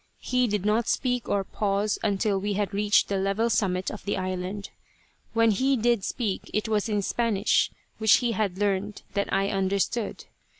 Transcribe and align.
He 0.17 0.47
did 0.47 0.65
not 0.65 0.87
speak 0.87 1.29
or 1.29 1.43
pause 1.43 1.99
until 2.01 2.39
we 2.39 2.53
had 2.53 2.73
reached 2.73 3.07
the 3.07 3.19
level 3.19 3.51
summit 3.51 3.91
of 3.91 4.03
the 4.03 4.17
island. 4.17 4.71
When 5.33 5.51
he 5.51 5.77
did 5.77 6.03
speak 6.03 6.49
it 6.55 6.67
was 6.67 6.89
in 6.89 7.03
Spanish, 7.03 7.69
which 7.99 8.15
he 8.15 8.31
had 8.31 8.57
learned 8.57 9.03
that 9.13 9.31
I 9.31 9.49
understood. 9.49 10.25